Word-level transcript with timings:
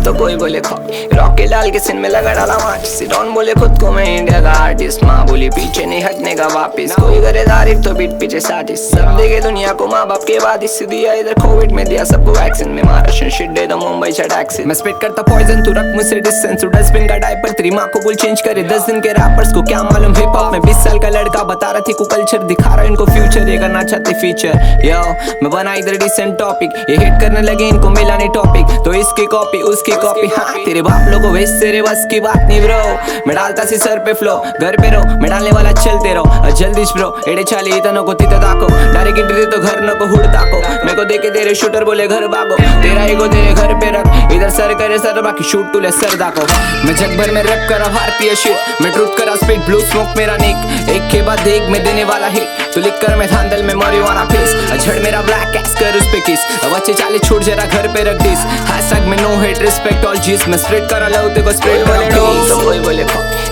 तो 0.00 0.12
कोई 0.14 0.36
बोले 0.36 0.60
खो। 0.60 0.76
रॉके 1.14 1.46
लाल 1.46 1.70
के 1.70 1.78
सिन 1.78 1.96
में 1.98 2.08
लगा 2.08 2.32
डाला 2.34 2.56
माच 2.58 2.86
सिडॉन 2.88 3.32
बोले, 3.34 3.54
खुद 3.54 3.78
को 3.80 3.90
मैं 3.92 4.04
इंडिया 4.08 4.40
का 4.42 4.52
आर्टिस्ट 4.60 5.04
माँ 5.04 5.26
बोली, 5.26 5.48
पीछे 5.50 5.84
नहीं 5.86 6.02
हटने 6.04 6.34
का 6.34 6.46
वापिस। 6.50 6.94
कोई 6.94 7.20
करे 7.22 7.42
तारीफ़ 7.44 7.82
तो 7.84 7.92
बीट 7.94 8.18
पीछे 8.20 8.40
साजिश 8.40 8.80
सब 8.90 9.16
देखे 9.16 9.40
दुनिया 9.40 9.72
को 9.72 9.86
माँ 9.86 10.06
बाप 10.08 10.24
के 10.26 10.38
बाद 10.40 10.62
इस 10.64 10.78
दिया। 10.90 11.12
इधर 11.14 11.34
कोविड 11.40 11.72
में 11.72 11.84
दिया 11.86 12.04
सबको 12.04 12.32
वैक्सीन 12.32 12.68
में 12.68 12.82
महाराष्ट्र 12.82 13.30
शिट 13.30 13.50
दे 13.50 13.66
दो 13.66 13.76
मुंबई 13.76 14.12
से 14.12 14.28
टैक्सी 14.28 14.64
मैं 14.64 14.74
स्पिट 14.74 15.00
करता 15.02 15.22
पॉइजन 15.22 15.64
तू 15.64 15.72
रख 15.72 15.94
मुझसे 15.96 16.20
डिस्टेंस 16.20 16.64
डस्टबिन 16.66 17.06
का 17.08 17.16
डायपर 17.18 17.52
तेरी 17.52 17.70
माँ 17.70 17.86
को 17.88 18.00
बोल 18.00 18.14
चेंज 18.16 18.40
करे। 18.40 18.62
दस 18.64 18.86
दिन 18.86 19.00
के 19.00 19.12
रैपर्स 19.12 19.52
को 19.54 19.62
क्या 19.62 19.82
मालूम 19.82 20.14
हिप 20.14 20.36
हॉप 20.36 20.52
में? 20.52 20.60
बीस 20.62 20.76
साल 20.84 20.98
का 21.00 21.08
लड़का 21.10 21.42
बता 21.44 21.70
रहा 21.70 21.80
थी 21.88 21.92
को 21.92 22.04
कल्चर 22.06 22.42
दिखा 22.44 22.74
रहा 22.74 22.84
इनको 22.84 23.06
फ्यूचर 23.06 23.48
ये 23.48 23.58
करना 23.58 23.82
चाहते 23.84 24.12
फीचर 24.20 24.86
यो 24.86 25.00
मैं 25.42 25.50
बना 25.50 25.74
इधर 25.74 25.96
डिसेंट 25.98 26.38
टॉपिक 26.38 26.70
ये 26.90 26.96
हिट 26.96 27.20
करने 27.20 27.40
लगे 27.42 27.68
इनको 27.68 27.88
मिला 27.90 28.16
नहीं 28.16 28.28
टॉपिक 28.34 28.84
तो 28.84 28.92
इसकी 28.94 29.26
कॉपी 29.32 29.62
उसकी 29.70 29.89
कॉपी। 29.96 30.26
हाँ 30.28 30.54
तेरे 30.64 30.82
बाप 30.82 31.08
लोगो 31.10 31.28
वेस्ट 31.28 31.60
तेरे 31.60 31.82
बस 31.82 32.06
की 32.10 32.20
बात 32.20 32.36
नहीं 32.38 32.60
ब्रो। 32.60 32.78
मैं 33.26 33.36
डालता 33.36 33.64
सी 33.64 33.76
सर 33.78 33.98
पे 34.04 34.12
फ्लो 34.14 34.36
घर 34.60 34.76
पे 34.76 34.90
रहो। 34.90 35.20
मैं 35.20 35.30
डालने 35.30 35.50
वाला 35.50 35.72
चलते 35.74 36.14
रहो 36.14 36.50
जल्दी 36.58 36.84
ब्रो 36.92 37.08
एडे 37.28 37.44
चाली 37.44 37.70
इतना 37.70 38.00
को 38.02 38.14
तीता 38.14 38.38
दाको 38.38 38.68
डायरेक्ट 38.92 39.18
इंटरव्यू 39.18 39.44
तो 39.46 39.58
घर 39.58 39.80
न 39.82 39.98
को 39.98 40.06
हुड़ 40.06 40.26
मेरे 40.26 40.59
को 41.00 41.04
देखे 41.04 41.28
तेरे 41.30 41.54
शूटर 41.54 41.84
बोले 41.84 42.06
घर 42.06 42.26
भागो 42.28 42.56
तेरा 42.82 43.04
ईगो 43.06 43.26
तेरे 43.26 43.52
घर 43.54 43.72
पे 43.80 43.90
रख 43.90 44.32
इधर 44.32 44.50
सर 44.56 44.72
करे 44.78 44.98
सर 44.98 45.20
बाकी 45.22 45.44
शूट 45.50 45.72
टूले 45.72 45.90
सर 45.92 46.16
दाको 46.18 46.42
मैं 46.84 46.94
जग 46.96 47.16
भर 47.18 47.30
में 47.34 47.42
रैप 47.42 47.68
करा 47.68 47.86
भारतीय 47.94 48.34
शिट 48.36 48.82
मैं 48.82 48.92
ट्रूथ 48.92 49.16
करा 49.18 49.36
स्पीड 49.36 49.64
ब्लू 49.66 49.80
स्मोक 49.82 50.16
मेरा 50.16 50.36
निक 50.42 50.90
एक 50.90 51.10
के 51.12 51.22
बाद 51.22 51.46
एक 51.48 51.68
में 51.70 51.82
देने 51.84 52.04
वाला 52.10 52.26
हिट 52.34 52.74
तो 52.74 52.80
लिख 52.80 53.00
कर 53.02 53.16
मैं 53.16 53.28
धांधल 53.28 53.62
में 53.62 53.74
मरिवाना 53.74 54.24
फेस 54.32 54.54
झड़ 54.76 54.98
मेरा 55.04 55.22
ब्लैक 55.22 55.48
कैस 55.54 55.74
कर 55.80 55.96
उस 55.98 56.12
पे 56.12 56.20
किस 56.26 56.44
बच्चे 56.74 56.94
चाले 56.94 57.18
छोड़ 57.20 57.42
जरा 57.42 57.64
घर 57.66 57.88
पे 57.94 58.02
रख 58.10 58.22
दिस 58.22 58.44
हैशटैग 58.70 59.08
में 59.08 59.16
नो 59.22 59.34
हेट 59.40 59.62
रिस्पेक्ट 59.62 60.04
ऑल 60.06 60.18
जीस 60.28 60.46
मैं 60.48 60.58
स्प्रेड 60.58 60.88
करा 60.90 61.08
लव 61.16 61.34
ते 61.34 61.42
को 61.42 61.52
स्प्रेड 61.52 61.86
बोले 61.86 62.10
तो 62.10 62.60
कोई 62.62 62.78
बोले 62.80 63.02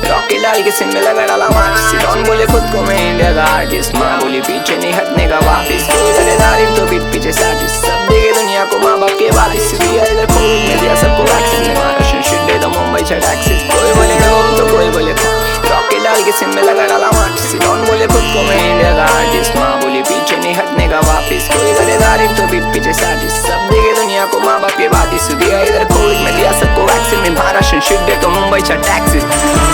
रॉकेट 0.09 0.43
डाल 0.43 0.63
के 0.63 0.71
सिन 0.73 0.95
में 0.95 1.01
लगा 1.01 1.27
डाला 1.27 1.49
मार 1.49 1.77
सिडॉन 1.81 2.23
बोले 2.25 2.47
खुद 2.47 2.71
को 2.73 2.83
मैं 2.83 3.01
इंडिया 3.01 3.33
का 3.35 3.45
आर्टिस्ट 3.57 3.95
माँ 3.97 4.13
बोली 4.21 4.41
पीछे 4.43 4.77
नहीं 4.77 4.93
हटने 4.93 5.27
का 5.29 5.39
वापिस 5.47 5.83
कोई 5.89 6.13
करे 6.13 6.37
तारीफ़ 6.39 6.78
तो 6.99 7.05
पीछे 7.13 7.33
साजिश 7.33 7.71
सब 7.79 8.07
देखे 8.11 8.31
दुनिया 8.35 8.65
को 8.71 8.79
माँ 8.79 8.99
बाप 9.01 9.11
के 9.19 9.31
बाद 9.31 9.53
इस 9.55 9.71
दिया 9.79 10.05
इधर 10.05 10.27
कोविड 10.27 10.63
में 10.69 10.79
दिया 10.81 10.95
सबको 11.03 11.23
वैक्सीन 11.31 11.63
में 11.67 11.75
महाराष्ट्र 11.75 12.23
शिट 12.29 12.41
दे 12.49 12.59
दो 12.59 12.69
मुंबई 12.69 13.05
से 13.11 13.19
टैक्सी 13.25 13.55
कोई 13.71 13.93
बोले 13.99 14.17
no 14.23 14.33
तो 14.59 14.65
कोई 14.71 14.89
बोले 14.97 15.13
रॉकेट 15.13 16.03
डाल 16.05 16.23
के 16.25 16.33
सिन 16.39 16.55
में 16.55 16.63
लगा 16.63 16.87
डाला 16.87 17.11
मार 17.13 17.37
सिडॉन 17.45 17.85
बोले 17.87 18.07
खुद 18.15 18.27
को 18.35 18.43
मैं 18.49 18.59
इंडिया 18.71 18.93
का 18.97 19.05
आर्टिस्ट 19.19 19.57
माँ 19.57 19.71
बोली 19.83 20.03
पीछे 20.11 20.37
नहीं 20.37 20.55
हटने 20.55 20.89
का 20.89 21.01
वापिस 21.11 21.49
कोई 21.55 21.73
करे 21.79 21.99
तारीफ़ 22.03 22.37
तो 22.41 22.47
बीट 22.51 22.67
पीछे 22.75 22.93
साजिश 23.03 23.39
सब 23.47 23.69
देखे 23.73 23.95
दुनिया 24.01 24.27
को 24.35 24.41
माँ 24.47 24.61
बाप 24.61 24.77
के 24.79 24.89
बाद 24.97 25.15
इस 25.21 25.31
दिया 25.45 25.63
इधर 25.71 25.85
कोविड 25.95 26.19
में 26.25 26.35
दिया 26.37 26.53
सबको 26.61 26.87
वैक्सीन 26.93 27.21
में 27.21 27.31
महाराष्ट्र 27.31 27.81
शिट 27.91 28.07
दे 28.11 28.21
तो 28.23 28.29
मुंबई 28.39 28.61
से 28.71 28.83
टैक्सी 28.89 29.68